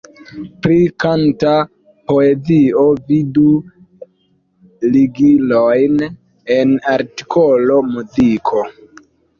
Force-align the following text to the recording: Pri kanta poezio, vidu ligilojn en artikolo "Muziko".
Pri 0.61 0.77
kanta 1.03 1.51
poezio, 2.13 2.87
vidu 3.11 3.45
ligilojn 4.97 6.05
en 6.59 6.77
artikolo 6.97 7.83
"Muziko". 7.97 8.71